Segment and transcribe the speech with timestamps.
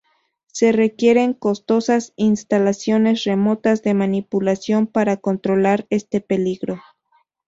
[0.47, 6.79] Se requieren costosas instalaciones remotas de manipulación para controlar este peligro.